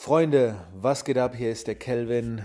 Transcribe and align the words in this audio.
Freunde, 0.00 0.54
was 0.80 1.04
geht 1.04 1.18
ab? 1.18 1.34
Hier 1.34 1.50
ist 1.50 1.66
der 1.66 1.74
Kelvin. 1.74 2.42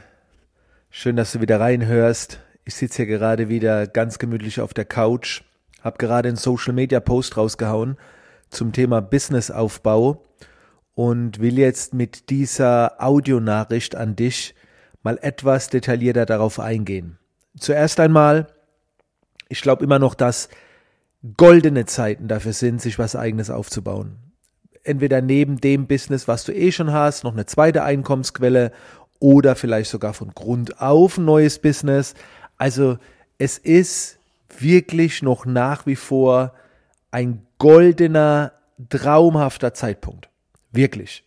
Schön, 0.90 1.16
dass 1.16 1.34
du 1.34 1.40
wieder 1.40 1.60
reinhörst. 1.60 2.40
Ich 2.66 2.74
sitze 2.74 3.04
hier 3.04 3.06
gerade 3.06 3.48
wieder 3.48 3.86
ganz 3.86 4.18
gemütlich 4.18 4.60
auf 4.60 4.74
der 4.74 4.86
Couch, 4.86 5.44
Hab 5.84 6.00
gerade 6.00 6.30
einen 6.30 6.36
Social 6.36 6.74
Media 6.74 7.00
Post 7.00 7.38
rausgehauen 7.38 7.98
zum 8.50 8.72
Thema 8.72 9.04
Businessaufbau 9.04 10.26
und 10.96 11.42
will 11.42 11.60
jetzt 11.60 11.94
mit 11.94 12.32
dieser 12.32 12.96
Audionachricht 12.98 13.96
an 13.96 14.16
dich 14.16 14.56
mal 15.04 15.20
etwas 15.22 15.70
detaillierter 15.70 16.26
darauf 16.26 16.60
eingehen. 16.60 17.20
Zuerst 17.56 18.00
einmal, 18.00 18.48
ich 19.48 19.62
glaube 19.62 19.84
immer 19.84 20.00
noch, 20.00 20.16
dass 20.16 20.50
goldene 21.38 21.86
Zeiten 21.86 22.28
dafür 22.28 22.54
sind, 22.54 22.82
sich 22.82 22.98
was 22.98 23.16
eigenes 23.16 23.52
aufzubauen 23.52 24.33
entweder 24.84 25.22
neben 25.22 25.60
dem 25.60 25.88
Business, 25.88 26.28
was 26.28 26.44
du 26.44 26.54
eh 26.54 26.72
schon 26.72 26.92
hast, 26.92 27.24
noch 27.24 27.34
eine 27.34 27.46
zweite 27.46 27.84
Einkommensquelle 27.84 28.72
oder 29.20 29.56
vielleicht 29.56 29.90
sogar 29.90 30.14
von 30.14 30.34
Grund 30.34 30.82
auf 30.82 31.18
ein 31.18 31.26
neues 31.26 31.60
Business. 31.60 32.14
Also 32.58 32.98
es 33.38 33.58
ist 33.58 34.20
wirklich 34.60 35.22
noch 35.22 35.46
nach 35.46 35.86
wie 35.86 35.96
vor 35.96 36.54
ein 37.12 37.46
goldener, 37.58 38.54
traumhafter 38.90 39.74
Zeitpunkt. 39.74 40.30
Wirklich. 40.72 41.24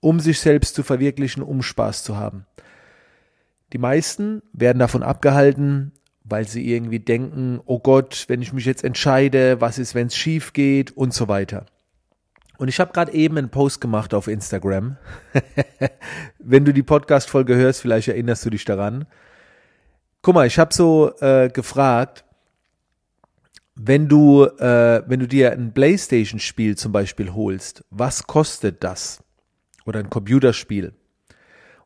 Um 0.00 0.20
sich 0.20 0.38
selbst 0.38 0.74
zu 0.74 0.82
verwirklichen, 0.82 1.42
um 1.42 1.62
Spaß 1.62 2.04
zu 2.04 2.16
haben. 2.16 2.46
Die 3.72 3.78
meisten 3.78 4.42
werden 4.52 4.78
davon 4.78 5.02
abgehalten, 5.02 5.92
weil 6.22 6.46
sie 6.46 6.72
irgendwie 6.72 7.00
denken, 7.00 7.60
oh 7.66 7.78
Gott, 7.78 8.26
wenn 8.28 8.40
ich 8.40 8.52
mich 8.52 8.64
jetzt 8.64 8.84
entscheide, 8.84 9.60
was 9.60 9.78
ist, 9.78 9.94
wenn 9.94 10.06
es 10.06 10.16
schief 10.16 10.52
geht 10.52 10.96
und 10.96 11.12
so 11.12 11.28
weiter. 11.28 11.66
Und 12.58 12.68
ich 12.68 12.78
habe 12.78 12.92
gerade 12.92 13.12
eben 13.12 13.36
einen 13.36 13.50
Post 13.50 13.80
gemacht 13.80 14.14
auf 14.14 14.28
Instagram. 14.28 14.96
Wenn 16.38 16.64
du 16.64 16.72
die 16.72 16.82
Podcast-Folge 16.82 17.56
hörst, 17.56 17.80
vielleicht 17.80 18.08
erinnerst 18.08 18.44
du 18.44 18.50
dich 18.50 18.64
daran. 18.64 19.06
Guck 20.22 20.34
mal, 20.34 20.46
ich 20.46 20.58
habe 20.58 20.72
so 20.72 21.12
äh, 21.20 21.48
gefragt, 21.48 22.24
wenn 23.76 24.08
du, 24.08 24.44
äh, 24.44 25.02
wenn 25.06 25.20
du 25.20 25.26
dir 25.26 25.52
ein 25.52 25.74
Playstation-Spiel 25.74 26.76
zum 26.76 26.92
Beispiel 26.92 27.34
holst, 27.34 27.84
was 27.90 28.26
kostet 28.26 28.84
das? 28.84 29.22
Oder 29.84 29.98
ein 29.98 30.10
Computerspiel. 30.10 30.94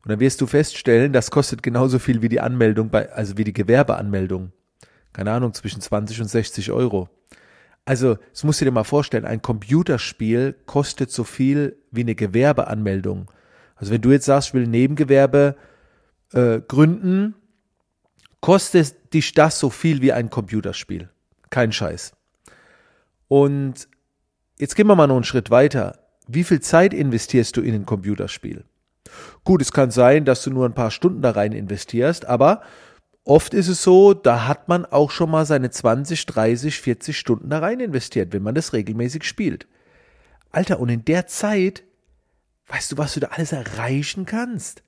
Und 0.03 0.13
dann 0.13 0.21
wirst 0.21 0.41
du 0.41 0.47
feststellen, 0.47 1.13
das 1.13 1.31
kostet 1.31 1.63
genauso 1.63 1.99
viel 1.99 2.23
wie 2.23 2.29
die 2.29 2.41
Anmeldung 2.41 2.91
bei, 2.91 3.11
also 3.11 3.37
wie 3.39 3.45
die 3.45 3.53
Gewerbeanmeldung. 3.53 4.53
Keine 5.13 5.33
Ahnung, 5.33 5.55
zwischen 5.55 5.81
20 5.81 6.21
und 6.21 6.29
60 6.29 6.71
Euro. 6.71 7.09
Also, 7.89 8.19
das 8.33 8.45
musst 8.45 8.61
du 8.61 8.67
dir 8.67 8.71
mal 8.71 8.85
vorstellen, 8.85 9.25
ein 9.25 9.41
Computerspiel 9.41 10.55
kostet 10.67 11.11
so 11.11 11.25
viel 11.25 11.79
wie 11.91 12.03
eine 12.03 12.15
Gewerbeanmeldung. 12.15 13.31
Also 13.77 13.95
wenn 13.95 14.03
du 14.03 14.11
jetzt 14.11 14.27
sagst, 14.27 14.49
ich 14.49 14.55
will 14.55 14.67
Nebengewerbe 14.67 15.57
äh, 16.35 16.61
gründen, 16.61 17.35
kostet 18.43 19.15
dich 19.15 19.33
das 19.33 19.59
so 19.59 19.71
viel 19.71 20.03
wie 20.03 20.13
ein 20.13 20.29
Computerspiel. 20.29 21.09
Kein 21.49 21.73
Scheiß. 21.73 22.13
Und 23.27 23.89
jetzt 24.59 24.77
gehen 24.77 24.87
wir 24.87 24.95
mal 24.95 25.07
noch 25.07 25.15
einen 25.15 25.25
Schritt 25.25 25.51
weiter. 25.51 25.99
Wie 26.27 26.45
viel 26.45 26.61
Zeit 26.61 26.93
investierst 26.93 27.57
du 27.57 27.63
in 27.63 27.75
ein 27.75 27.87
Computerspiel? 27.87 28.65
Gut, 29.45 29.63
es 29.63 29.73
kann 29.73 29.91
sein, 29.91 30.27
dass 30.27 30.43
du 30.43 30.51
nur 30.51 30.67
ein 30.67 30.75
paar 30.75 30.91
Stunden 30.91 31.23
da 31.23 31.31
rein 31.31 31.53
investierst, 31.53 32.27
aber 32.27 32.61
Oft 33.29 33.53
ist 33.53 33.69
es 33.69 33.83
so, 33.83 34.15
da 34.15 34.49
hat 34.49 34.69
man 34.69 34.87
auch 34.87 35.11
schon 35.11 35.31
mal 35.31 35.45
seine 35.45 35.69
20, 35.69 36.25
30, 36.25 36.81
40 36.81 37.19
Stunden 37.19 37.51
da 37.51 37.59
rein 37.59 37.79
investiert, 37.79 38.33
wenn 38.33 38.43
man 38.43 38.55
das 38.55 38.73
regelmäßig 38.73 39.25
spielt. 39.25 39.67
Alter, 40.51 40.81
und 40.81 40.89
in 40.89 41.05
der 41.05 41.27
Zeit, 41.27 41.85
weißt 42.69 42.93
du, 42.93 42.97
was 42.97 43.13
du 43.13 43.21
da 43.21 43.27
alles 43.27 43.53
erreichen 43.53 44.25
kannst? 44.25 44.83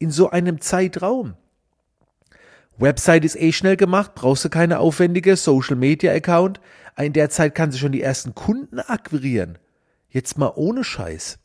In 0.00 0.10
so 0.10 0.30
einem 0.30 0.60
Zeitraum. 0.60 1.36
Website 2.76 3.24
ist 3.24 3.36
eh 3.36 3.52
schnell 3.52 3.76
gemacht, 3.76 4.16
brauchst 4.16 4.44
du 4.44 4.48
keine 4.50 4.80
aufwendige 4.80 5.36
Social 5.36 5.76
Media 5.76 6.12
Account. 6.12 6.60
In 6.98 7.12
der 7.12 7.30
Zeit 7.30 7.54
kannst 7.54 7.76
du 7.76 7.80
schon 7.80 7.92
die 7.92 8.02
ersten 8.02 8.34
Kunden 8.34 8.80
akquirieren. 8.80 9.58
Jetzt 10.08 10.38
mal 10.38 10.52
ohne 10.56 10.82
Scheiß. 10.82 11.38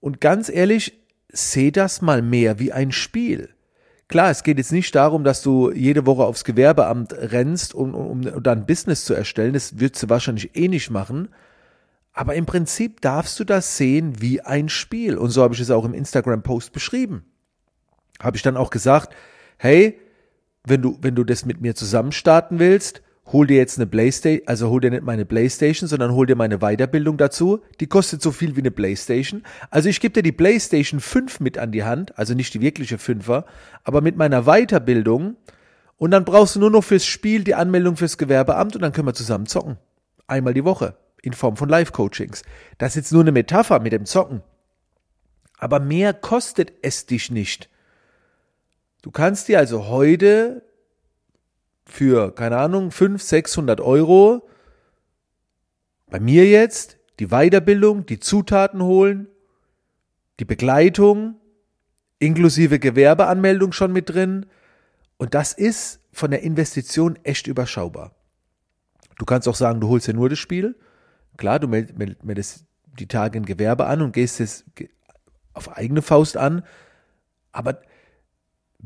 Und 0.00 0.22
ganz 0.22 0.48
ehrlich, 0.48 0.98
seh 1.28 1.70
das 1.70 2.00
mal 2.00 2.22
mehr 2.22 2.58
wie 2.58 2.72
ein 2.72 2.90
Spiel. 2.90 3.50
Klar, 4.08 4.30
es 4.30 4.44
geht 4.44 4.58
jetzt 4.58 4.72
nicht 4.72 4.94
darum, 4.94 5.24
dass 5.24 5.42
du 5.42 5.72
jede 5.72 6.06
Woche 6.06 6.24
aufs 6.24 6.44
Gewerbeamt 6.44 7.12
rennst, 7.12 7.74
um, 7.74 7.94
um, 7.94 8.24
um 8.26 8.42
dann 8.42 8.66
Business 8.66 9.04
zu 9.04 9.14
erstellen. 9.14 9.52
Das 9.52 9.80
würdest 9.80 10.04
du 10.04 10.08
wahrscheinlich 10.08 10.56
eh 10.56 10.68
nicht 10.68 10.90
machen. 10.90 11.28
Aber 12.12 12.34
im 12.34 12.46
Prinzip 12.46 13.00
darfst 13.00 13.38
du 13.40 13.44
das 13.44 13.76
sehen 13.76 14.20
wie 14.20 14.40
ein 14.40 14.68
Spiel. 14.68 15.18
Und 15.18 15.30
so 15.30 15.42
habe 15.42 15.54
ich 15.54 15.60
es 15.60 15.70
auch 15.70 15.84
im 15.84 15.92
Instagram-Post 15.92 16.72
beschrieben. 16.72 17.24
Habe 18.20 18.36
ich 18.36 18.42
dann 18.42 18.56
auch 18.56 18.70
gesagt, 18.70 19.14
hey, 19.58 19.98
wenn 20.64 20.82
du, 20.82 20.98
wenn 21.02 21.14
du 21.14 21.24
das 21.24 21.44
mit 21.44 21.60
mir 21.60 21.74
zusammen 21.74 22.12
starten 22.12 22.58
willst, 22.58 23.02
hol 23.32 23.46
dir 23.46 23.56
jetzt 23.56 23.78
eine 23.78 23.86
Playstation, 23.86 24.46
also 24.46 24.70
hol 24.70 24.80
dir 24.80 24.90
nicht 24.90 25.02
meine 25.02 25.24
Playstation, 25.24 25.88
sondern 25.88 26.12
hol 26.12 26.26
dir 26.26 26.36
meine 26.36 26.58
Weiterbildung 26.58 27.16
dazu. 27.16 27.60
Die 27.80 27.88
kostet 27.88 28.22
so 28.22 28.30
viel 28.30 28.54
wie 28.56 28.60
eine 28.60 28.70
Playstation. 28.70 29.42
Also 29.70 29.88
ich 29.88 30.00
gebe 30.00 30.12
dir 30.12 30.22
die 30.22 30.32
Playstation 30.32 31.00
5 31.00 31.40
mit 31.40 31.58
an 31.58 31.72
die 31.72 31.84
Hand, 31.84 32.16
also 32.18 32.34
nicht 32.34 32.54
die 32.54 32.60
wirkliche 32.60 32.96
5er, 32.96 33.44
aber 33.82 34.00
mit 34.00 34.16
meiner 34.16 34.42
Weiterbildung. 34.44 35.36
Und 35.98 36.10
dann 36.10 36.24
brauchst 36.24 36.56
du 36.56 36.60
nur 36.60 36.70
noch 36.70 36.84
fürs 36.84 37.06
Spiel 37.06 37.42
die 37.42 37.54
Anmeldung 37.54 37.96
fürs 37.96 38.18
Gewerbeamt 38.18 38.76
und 38.76 38.82
dann 38.82 38.92
können 38.92 39.08
wir 39.08 39.14
zusammen 39.14 39.46
zocken. 39.46 39.78
Einmal 40.26 40.54
die 40.54 40.64
Woche. 40.64 40.96
In 41.22 41.32
Form 41.32 41.56
von 41.56 41.68
Live-Coachings. 41.68 42.42
Das 42.78 42.90
ist 42.90 42.96
jetzt 42.96 43.12
nur 43.12 43.22
eine 43.22 43.32
Metapher 43.32 43.80
mit 43.80 43.92
dem 43.92 44.04
Zocken. 44.04 44.42
Aber 45.58 45.80
mehr 45.80 46.12
kostet 46.14 46.72
es 46.82 47.06
dich 47.06 47.30
nicht. 47.30 47.68
Du 49.02 49.10
kannst 49.10 49.48
dir 49.48 49.58
also 49.58 49.88
heute 49.88 50.62
für, 51.86 52.34
keine 52.34 52.58
Ahnung, 52.58 52.90
500, 52.90 53.20
600 53.22 53.80
Euro 53.80 54.48
bei 56.08 56.20
mir 56.20 56.46
jetzt 56.46 56.98
die 57.18 57.28
Weiterbildung, 57.28 58.06
die 58.06 58.20
Zutaten 58.20 58.82
holen, 58.82 59.28
die 60.38 60.44
Begleitung, 60.44 61.36
inklusive 62.18 62.78
Gewerbeanmeldung 62.78 63.72
schon 63.72 63.92
mit 63.92 64.10
drin. 64.10 64.46
Und 65.16 65.34
das 65.34 65.52
ist 65.52 66.00
von 66.12 66.30
der 66.30 66.42
Investition 66.42 67.18
echt 67.22 67.46
überschaubar. 67.46 68.14
Du 69.18 69.24
kannst 69.24 69.48
auch 69.48 69.54
sagen, 69.54 69.80
du 69.80 69.88
holst 69.88 70.06
ja 70.06 70.12
nur 70.12 70.28
das 70.28 70.38
Spiel. 70.38 70.76
Klar, 71.36 71.58
du 71.58 71.68
meldest 71.68 71.98
meld, 71.98 72.24
meld 72.24 72.64
die 72.98 73.08
Tage 73.08 73.38
in 73.38 73.46
Gewerbe 73.46 73.86
an 73.86 74.02
und 74.02 74.12
gehst 74.12 74.40
es 74.40 74.64
auf 75.54 75.76
eigene 75.76 76.02
Faust 76.02 76.36
an. 76.36 76.62
Aber 77.52 77.80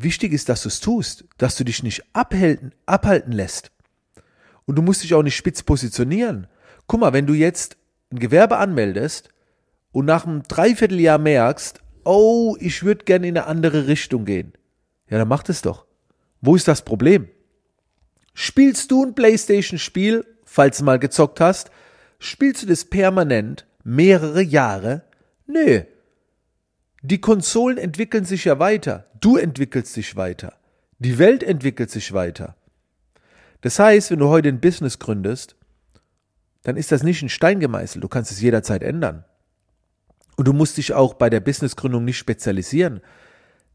Wichtig 0.02 0.32
ist, 0.32 0.48
dass 0.48 0.62
du 0.62 0.68
es 0.68 0.80
tust, 0.80 1.24
dass 1.36 1.56
du 1.56 1.64
dich 1.64 1.82
nicht 1.82 2.02
abhalten, 2.14 2.72
abhalten 2.86 3.32
lässt. 3.32 3.70
Und 4.64 4.76
du 4.76 4.82
musst 4.82 5.02
dich 5.02 5.12
auch 5.12 5.22
nicht 5.22 5.36
spitz 5.36 5.62
positionieren. 5.62 6.46
Guck 6.86 7.00
mal, 7.00 7.12
wenn 7.12 7.26
du 7.26 7.34
jetzt 7.34 7.76
ein 8.10 8.18
Gewerbe 8.18 8.56
anmeldest 8.56 9.28
und 9.92 10.06
nach 10.06 10.26
einem 10.26 10.42
Dreivierteljahr 10.44 11.18
merkst, 11.18 11.82
oh, 12.04 12.56
ich 12.60 12.82
würde 12.82 13.04
gerne 13.04 13.28
in 13.28 13.36
eine 13.36 13.46
andere 13.46 13.88
Richtung 13.88 14.24
gehen. 14.24 14.54
Ja, 15.10 15.18
dann 15.18 15.28
mach 15.28 15.42
das 15.42 15.60
doch. 15.60 15.84
Wo 16.40 16.56
ist 16.56 16.66
das 16.66 16.82
Problem? 16.82 17.28
Spielst 18.32 18.90
du 18.90 19.04
ein 19.04 19.14
Playstation-Spiel, 19.14 20.24
falls 20.46 20.78
du 20.78 20.84
mal 20.84 20.98
gezockt 20.98 21.40
hast, 21.40 21.70
spielst 22.18 22.62
du 22.62 22.66
das 22.66 22.86
permanent 22.86 23.66
mehrere 23.84 24.40
Jahre? 24.40 25.02
Nö, 25.46 25.82
die 27.02 27.20
Konsolen 27.20 27.78
entwickeln 27.78 28.24
sich 28.24 28.44
ja 28.44 28.58
weiter. 28.58 29.06
Du 29.20 29.36
entwickelst 29.36 29.96
dich 29.96 30.16
weiter. 30.16 30.54
Die 30.98 31.18
Welt 31.18 31.42
entwickelt 31.42 31.90
sich 31.90 32.12
weiter. 32.12 32.56
Das 33.62 33.78
heißt, 33.78 34.10
wenn 34.10 34.18
du 34.18 34.28
heute 34.28 34.48
ein 34.48 34.60
Business 34.60 34.98
gründest, 34.98 35.56
dann 36.62 36.76
ist 36.76 36.92
das 36.92 37.02
nicht 37.02 37.22
ein 37.22 37.30
Stein 37.30 37.60
gemeißelt. 37.60 38.04
Du 38.04 38.08
kannst 38.08 38.30
es 38.30 38.40
jederzeit 38.40 38.82
ändern. 38.82 39.24
Und 40.36 40.46
du 40.46 40.52
musst 40.52 40.76
dich 40.76 40.92
auch 40.92 41.14
bei 41.14 41.30
der 41.30 41.40
Businessgründung 41.40 42.04
nicht 42.04 42.18
spezialisieren. 42.18 43.00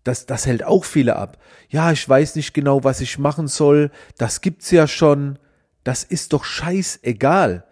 Das, 0.03 0.27
das 0.27 0.45
hält 0.45 0.63
auch 0.63 0.85
viele 0.85 1.15
ab. 1.15 1.39
Ja, 1.69 1.91
ich 1.91 2.07
weiß 2.07 2.35
nicht 2.35 2.53
genau, 2.53 2.83
was 2.83 3.01
ich 3.01 3.17
machen 3.17 3.47
soll. 3.47 3.91
Das 4.17 4.41
gibt's 4.41 4.69
ja 4.69 4.87
schon. 4.87 5.39
Das 5.83 6.03
ist 6.03 6.33
doch 6.33 6.43
scheißegal. 6.43 7.65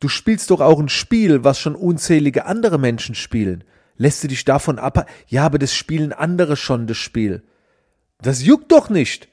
Du 0.00 0.08
spielst 0.08 0.50
doch 0.50 0.60
auch 0.60 0.78
ein 0.78 0.90
Spiel, 0.90 1.44
was 1.44 1.58
schon 1.58 1.74
unzählige 1.74 2.44
andere 2.44 2.78
Menschen 2.78 3.14
spielen. 3.14 3.64
Lässt 3.98 4.22
du 4.22 4.28
dich 4.28 4.44
davon 4.44 4.78
ab? 4.78 5.06
Ja, 5.26 5.44
aber 5.44 5.58
das 5.58 5.74
spielen 5.74 6.12
andere 6.12 6.56
schon, 6.56 6.86
das 6.86 6.96
Spiel. 6.96 7.42
Das 8.22 8.44
juckt 8.44 8.72
doch 8.72 8.88
nicht. 8.88 9.28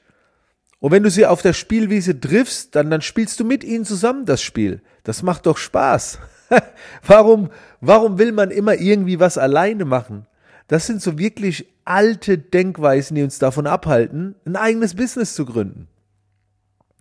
Und 0.80 0.90
wenn 0.90 1.04
du 1.04 1.10
sie 1.10 1.24
auf 1.24 1.40
der 1.40 1.52
Spielwiese 1.52 2.20
triffst, 2.20 2.74
dann, 2.74 2.90
dann 2.90 3.00
spielst 3.00 3.40
du 3.40 3.44
mit 3.44 3.64
ihnen 3.64 3.84
zusammen 3.84 4.26
das 4.26 4.42
Spiel. 4.42 4.82
Das 5.04 5.22
macht 5.22 5.46
doch 5.46 5.56
Spaß. 5.56 6.18
warum, 7.06 7.50
warum 7.80 8.18
will 8.18 8.32
man 8.32 8.50
immer 8.50 8.74
irgendwie 8.74 9.20
was 9.20 9.38
alleine 9.38 9.84
machen? 9.84 10.26
Das 10.68 10.86
sind 10.86 11.00
so 11.00 11.16
wirklich 11.16 11.72
alte 11.84 12.36
Denkweisen, 12.36 13.14
die 13.14 13.22
uns 13.22 13.38
davon 13.38 13.68
abhalten, 13.68 14.34
ein 14.44 14.56
eigenes 14.56 14.96
Business 14.96 15.34
zu 15.34 15.46
gründen. 15.46 15.86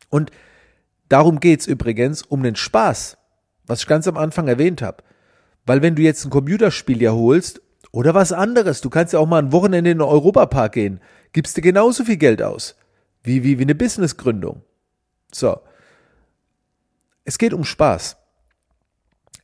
Und 0.09 0.31
darum 1.09 1.39
geht's 1.39 1.65
übrigens 1.65 2.21
um 2.21 2.43
den 2.43 2.55
Spaß, 2.55 3.17
was 3.65 3.81
ich 3.81 3.87
ganz 3.87 4.07
am 4.07 4.17
Anfang 4.17 4.47
erwähnt 4.47 4.83
habe. 4.83 5.03
Weil 5.65 5.81
wenn 5.81 5.95
du 5.95 6.01
jetzt 6.01 6.25
ein 6.25 6.29
Computerspiel 6.29 7.01
ja 7.01 7.11
holst 7.11 7.61
Oder 7.91 8.13
was 8.13 8.33
anderes. 8.33 8.81
Du 8.81 8.89
kannst 8.89 9.13
ja 9.13 9.19
auch 9.19 9.25
mal 9.25 9.41
ein 9.41 9.53
Wochenende 9.53 9.89
in 9.91 9.99
den 9.99 10.05
Europapark 10.05 10.73
gehen. 10.73 10.99
Gibst 11.31 11.55
dir 11.55 11.61
genauso 11.61 12.03
viel 12.03 12.17
Geld 12.17 12.41
aus. 12.41 12.75
Wie, 13.23 13.43
wie, 13.43 13.57
wie 13.57 13.63
eine 13.63 13.73
Businessgründung. 13.73 14.63
So. 15.31 15.61
Es 17.23 17.37
geht 17.37 17.53
um 17.53 17.63
Spaß. 17.63 18.17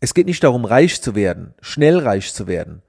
Es 0.01 0.13
geht 0.13 0.25
nicht 0.25 0.43
darum, 0.43 0.65
reich 0.65 1.01
zu 1.01 1.15
werden, 1.15 1.53
schnell 1.61 1.97
reich 1.97 2.33
zu 2.33 2.45
werden. 2.45 2.81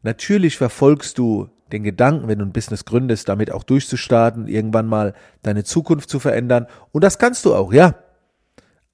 Natürlich 0.00 0.56
verfolgst 0.56 1.18
du 1.18 1.50
den 1.70 1.82
Gedanken, 1.82 2.26
wenn 2.26 2.38
du 2.38 2.46
ein 2.46 2.52
Business 2.52 2.86
gründest, 2.86 3.28
damit 3.28 3.52
auch 3.52 3.62
durchzustarten, 3.62 4.48
irgendwann 4.48 4.86
mal 4.86 5.12
deine 5.42 5.64
Zukunft 5.64 6.08
zu 6.08 6.18
verändern. 6.18 6.66
Und 6.92 7.04
das 7.04 7.18
kannst 7.18 7.44
du 7.44 7.54
auch, 7.54 7.74
ja. 7.74 7.94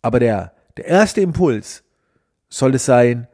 Aber 0.02 0.18
der, 0.18 0.54
der 0.76 0.86
erste 0.86 1.20
Impuls 1.20 1.84
soll 2.48 2.74
es 2.74 2.84
sein, 2.84 3.28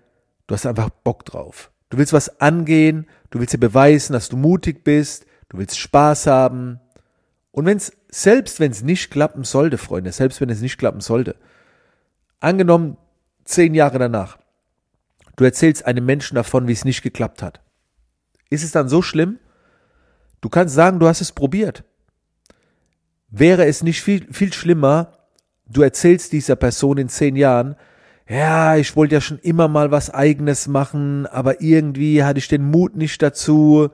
du 0.53 0.57
hast 0.57 0.67
einfach 0.67 0.91
Bock 0.91 1.25
drauf. 1.25 1.71
Du 1.89 1.97
willst 1.97 2.13
was 2.13 2.39
angehen, 2.43 3.07
du 3.31 3.41
willst 3.41 3.55
dir 3.55 3.59
beweisen, 3.59 4.13
dass 4.13 4.29
du 4.29 4.37
mutig 4.37 4.85
bist, 4.85 5.25
du 5.49 5.57
willst 5.57 5.79
Spaß 5.79 6.27
haben. 6.27 6.79
Und 7.53 7.65
wenn's, 7.65 7.91
selbst 8.11 8.61
wenn 8.61 8.71
es 8.71 8.83
nicht 8.83 9.11
klappen 9.11 9.45
sollte, 9.45 9.79
Freunde, 9.79 10.13
selbst 10.13 10.43
wenn 10.43 10.51
es 10.51 10.61
nicht 10.61 10.77
klappen 10.77 11.01
sollte, 11.01 11.37
angenommen 12.39 12.99
zehn 13.45 13.73
Jahre 13.73 13.99
danach, 13.99 14.37
du 15.37 15.45
erzählst 15.45 15.87
einem 15.87 16.05
Menschen 16.05 16.35
davon, 16.35 16.69
wie 16.69 16.73
es 16.73 16.85
nicht 16.85 17.01
geklappt 17.01 17.41
hat. 17.43 17.63
Ist 18.51 18.63
es 18.63 18.73
dann 18.73 18.91
so 18.91 19.01
schlimm? 19.01 19.39
Du 20.43 20.51
kannst 20.51 20.75
sagen, 20.75 21.01
du 21.01 21.09
hast 21.09 21.23
es 21.23 21.33
probiert. 21.33 21.83
Wäre 23.31 23.65
es 23.65 23.83
nicht 23.83 24.03
viel, 24.03 24.31
viel 24.31 24.53
schlimmer, 24.53 25.17
du 25.65 25.81
erzählst 25.81 26.31
dieser 26.31 26.57
Person 26.57 26.99
in 26.99 27.09
zehn 27.09 27.37
Jahren, 27.37 27.75
ja, 28.29 28.77
ich 28.77 28.95
wollte 28.97 29.17
ja 29.17 29.21
schon 29.21 29.39
immer 29.39 29.69
mal 29.69 29.91
was 29.91 30.11
eigenes 30.11 30.69
machen, 30.69 31.27
aber 31.27 31.61
irgendwie 31.61 32.23
hatte 32.23 32.39
ich 32.39 32.49
den 32.49 32.71
Mut 32.71 32.97
nicht 32.97 33.21
dazu. 33.21 33.91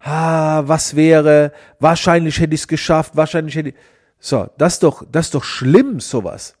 Ha, 0.00 0.62
was 0.66 0.94
wäre? 0.94 1.52
Wahrscheinlich 1.80 2.38
hätte 2.38 2.54
ich 2.54 2.62
es 2.62 2.68
geschafft, 2.68 3.16
wahrscheinlich 3.16 3.56
hätte 3.56 3.70
ich. 3.70 3.74
So, 4.18 4.48
das 4.58 4.74
ist 4.74 4.82
doch, 4.82 5.04
das 5.10 5.26
ist 5.26 5.34
doch 5.34 5.44
schlimm, 5.44 6.00
sowas. 6.00 6.56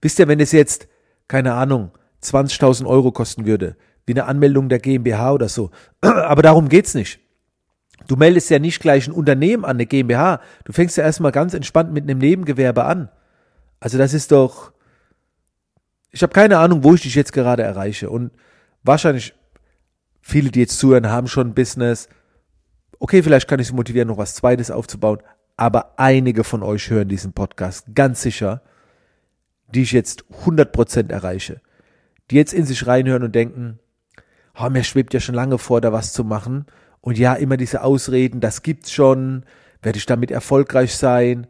Wisst 0.00 0.18
ihr, 0.18 0.28
wenn 0.28 0.40
es 0.40 0.52
jetzt, 0.52 0.88
keine 1.28 1.54
Ahnung, 1.54 1.90
20.000 2.22 2.86
Euro 2.86 3.12
kosten 3.12 3.46
würde, 3.46 3.76
wie 4.06 4.12
eine 4.12 4.24
Anmeldung 4.24 4.68
der 4.68 4.78
GmbH 4.78 5.32
oder 5.32 5.48
so. 5.48 5.70
Aber 6.00 6.42
darum 6.42 6.68
geht's 6.68 6.94
nicht. 6.94 7.20
Du 8.06 8.16
meldest 8.16 8.50
ja 8.50 8.58
nicht 8.58 8.80
gleich 8.80 9.06
ein 9.06 9.12
Unternehmen 9.12 9.64
an, 9.64 9.76
eine 9.76 9.86
GmbH. 9.86 10.40
Du 10.64 10.72
fängst 10.72 10.96
ja 10.96 11.04
erstmal 11.04 11.32
ganz 11.32 11.54
entspannt 11.54 11.92
mit 11.92 12.04
einem 12.04 12.18
Nebengewerbe 12.18 12.84
an. 12.84 13.08
Also 13.80 13.98
das 13.98 14.12
ist 14.12 14.32
doch, 14.32 14.72
ich 16.14 16.22
habe 16.22 16.32
keine 16.32 16.58
Ahnung, 16.58 16.84
wo 16.84 16.94
ich 16.94 17.02
dich 17.02 17.16
jetzt 17.16 17.32
gerade 17.32 17.64
erreiche. 17.64 18.08
Und 18.08 18.30
wahrscheinlich 18.84 19.34
viele, 20.22 20.52
die 20.52 20.60
jetzt 20.60 20.78
zuhören, 20.78 21.10
haben 21.10 21.26
schon 21.26 21.48
ein 21.48 21.54
Business. 21.54 22.08
Okay, 23.00 23.20
vielleicht 23.20 23.48
kann 23.48 23.58
ich 23.58 23.66
sie 23.66 23.74
motivieren, 23.74 24.06
noch 24.06 24.16
was 24.16 24.36
Zweites 24.36 24.70
aufzubauen. 24.70 25.18
Aber 25.56 25.98
einige 25.98 26.44
von 26.44 26.62
euch 26.62 26.88
hören 26.88 27.08
diesen 27.08 27.32
Podcast 27.32 27.96
ganz 27.96 28.22
sicher, 28.22 28.62
die 29.66 29.82
ich 29.82 29.90
jetzt 29.90 30.24
100% 30.44 31.10
erreiche. 31.10 31.60
Die 32.30 32.36
jetzt 32.36 32.54
in 32.54 32.64
sich 32.64 32.86
reinhören 32.86 33.24
und 33.24 33.34
denken, 33.34 33.80
oh, 34.56 34.70
mir 34.70 34.84
schwebt 34.84 35.14
ja 35.14 35.20
schon 35.20 35.34
lange 35.34 35.58
vor, 35.58 35.80
da 35.80 35.92
was 35.92 36.12
zu 36.12 36.22
machen. 36.22 36.66
Und 37.00 37.18
ja, 37.18 37.34
immer 37.34 37.56
diese 37.56 37.82
Ausreden, 37.82 38.38
das 38.38 38.62
gibt's 38.62 38.92
schon, 38.92 39.44
werde 39.82 39.98
ich 39.98 40.06
damit 40.06 40.30
erfolgreich 40.30 40.94
sein, 40.94 41.48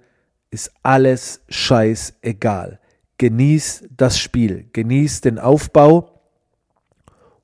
ist 0.51 0.73
alles 0.83 1.43
scheißegal 1.51 2.81
genieß 3.19 3.85
das 3.97 4.19
Spiel, 4.19 4.69
genieß 4.73 5.21
den 5.21 5.39
Aufbau 5.39 6.15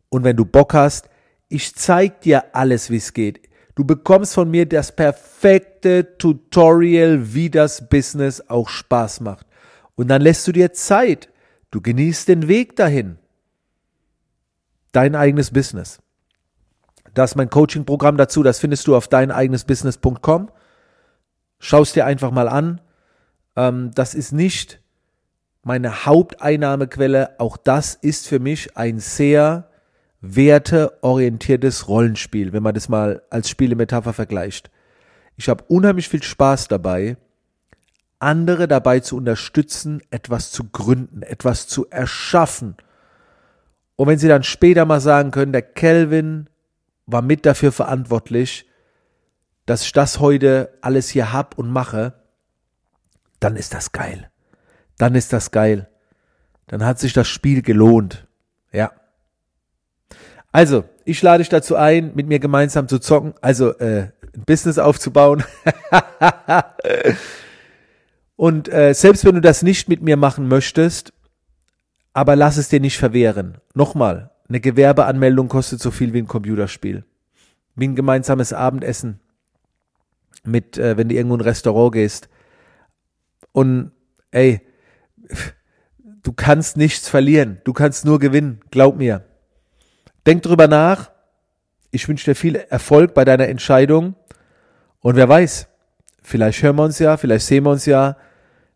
und 0.08 0.25
wenn 0.25 0.37
du 0.37 0.44
Bock 0.44 0.75
hast, 0.75 1.08
ich 1.49 1.75
zeig 1.75 2.20
dir 2.20 2.55
alles, 2.55 2.90
wie 2.90 2.96
es 2.96 3.12
geht. 3.12 3.49
Du 3.75 3.84
bekommst 3.84 4.34
von 4.34 4.50
mir 4.50 4.67
das 4.67 4.94
perfekte 4.94 6.19
Tutorial, 6.19 7.32
wie 7.32 7.49
das 7.49 7.88
Business 7.88 8.43
auch 8.49 8.69
Spaß 8.69 9.20
macht. 9.20 9.46
Und 9.94 10.08
dann 10.08 10.20
lässt 10.22 10.46
du 10.46 10.52
dir 10.52 10.72
Zeit. 10.72 11.28
Du 11.70 11.81
genießt 11.81 12.28
den 12.28 12.49
Weg 12.49 12.76
dahin. 12.76 13.19
Dein 14.93 15.14
eigenes 15.14 15.52
Business. 15.52 16.00
Das 17.14 17.32
ist 17.32 17.37
mein 17.37 17.50
Coaching-Programm 17.50 18.17
dazu. 18.17 18.43
Das 18.43 18.58
findest 18.58 18.87
du 18.87 18.96
auf 18.96 19.08
deineigenesbusiness.com. 19.08 20.50
Schau 21.58 21.82
es 21.82 21.93
dir 21.93 22.06
einfach 22.06 22.32
mal 22.32 22.49
an. 22.49 22.81
Ähm, 23.56 23.93
das 23.94 24.14
ist 24.14 24.32
nicht 24.32 24.81
meine 25.62 26.07
Haupteinnahmequelle. 26.07 27.39
Auch 27.39 27.57
das 27.57 27.95
ist 27.95 28.29
für 28.29 28.39
mich 28.39 28.77
ein 28.77 28.99
sehr 28.99 29.69
werteorientiertes 30.21 31.89
Rollenspiel, 31.89 32.53
wenn 32.53 32.62
man 32.62 32.75
das 32.75 32.89
mal 32.89 33.23
als 33.31 33.49
Spielemetapher 33.49 34.12
vergleicht. 34.12 34.71
Ich 35.37 35.49
habe 35.49 35.65
unheimlich 35.69 36.09
viel 36.09 36.23
Spaß 36.23 36.69
dabei, 36.69 37.17
andere 38.19 38.69
dabei 38.69 39.01
zu 39.01 39.17
unterstützen, 39.17 40.03
etwas 40.11 40.51
zu 40.51 40.65
gründen, 40.65 41.23
etwas 41.23 41.67
zu 41.69 41.89
erschaffen. 41.89 42.77
Und 43.97 44.09
wenn 44.09 44.19
sie 44.19 44.29
dann 44.29 44.43
später 44.43 44.85
mal 44.85 45.01
sagen 45.01 45.31
können, 45.31 45.53
der 45.53 45.63
Kelvin 45.63 46.51
war 47.06 47.23
mit 47.23 47.47
dafür 47.47 47.73
verantwortlich, 47.73 48.67
dass 49.65 49.83
ich 49.83 49.93
das 49.93 50.21
heute 50.21 50.71
alles 50.83 51.09
hier 51.09 51.33
hab 51.33 51.56
und 51.56 51.71
mache, 51.71 52.15
dann 53.41 53.56
ist 53.56 53.73
das 53.73 53.93
geil 53.93 54.31
dann 55.00 55.14
ist 55.14 55.32
das 55.32 55.50
geil. 55.50 55.88
Dann 56.67 56.85
hat 56.85 56.99
sich 56.99 57.12
das 57.12 57.26
Spiel 57.26 57.62
gelohnt. 57.62 58.26
Ja. 58.73 58.93
Also, 60.52 60.85
ich 61.05 61.23
lade 61.23 61.38
dich 61.38 61.49
dazu 61.49 61.76
ein, 61.76 62.12
mit 62.14 62.26
mir 62.26 62.38
gemeinsam 62.38 62.87
zu 62.87 62.99
zocken, 62.99 63.35
also 63.41 63.76
äh, 63.79 64.11
ein 64.35 64.44
Business 64.44 64.79
aufzubauen. 64.79 65.43
Und 68.37 68.73
äh, 68.73 68.94
selbst 68.94 69.25
wenn 69.25 69.35
du 69.35 69.41
das 69.41 69.62
nicht 69.62 69.88
mit 69.88 70.02
mir 70.02 70.17
machen 70.17 70.49
möchtest, 70.49 71.12
aber 72.12 72.37
lass 72.37 72.56
es 72.56 72.69
dir 72.69 72.81
nicht 72.81 72.99
verwehren. 72.99 73.58
Nochmal, 73.75 74.31
eine 74.49 74.61
Gewerbeanmeldung 74.61 75.49
kostet 75.49 75.81
so 75.81 75.91
viel 75.91 76.12
wie 76.12 76.19
ein 76.19 76.29
Computerspiel. 76.29 77.05
Wie 77.75 77.88
ein 77.88 77.96
gemeinsames 77.96 78.53
Abendessen 78.53 79.20
mit, 80.44 80.76
äh, 80.79 80.96
wenn 80.96 81.08
du 81.08 81.14
irgendwo 81.14 81.37
in 81.37 81.41
ein 81.41 81.44
Restaurant 81.44 81.93
gehst. 81.93 82.29
Und 83.53 83.93
ey, 84.31 84.61
du 86.23 86.32
kannst 86.32 86.77
nichts 86.77 87.09
verlieren, 87.09 87.61
du 87.65 87.73
kannst 87.73 88.05
nur 88.05 88.19
gewinnen, 88.19 88.61
glaub 88.71 88.97
mir. 88.97 89.25
Denk 90.27 90.43
drüber 90.43 90.69
nach. 90.69 91.11
Ich 91.91 92.08
wünsche 92.08 92.31
dir 92.31 92.34
viel 92.34 92.56
Erfolg 92.56 93.15
bei 93.15 93.25
deiner 93.25 93.49
Entscheidung. 93.49 94.15
Und 95.01 95.17
wer 95.17 95.29
weiß, 95.29 95.67
vielleicht 96.22 96.63
hören 96.63 96.77
wir 96.77 96.84
uns 96.84 96.99
ja, 96.99 97.17
vielleicht 97.17 97.46
sehen 97.46 97.65
wir 97.65 97.70
uns 97.70 97.87
ja, 97.87 98.17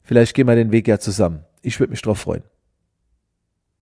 vielleicht 0.03 0.35
gehen 0.35 0.49
wir 0.49 0.55
den 0.57 0.73
Weg 0.73 0.89
ja 0.89 0.99
zusammen. 0.99 1.45
Ich 1.63 1.79
würde 1.79 1.91
mich 1.91 2.03
drauf 2.03 2.21
freuen. 2.21 2.43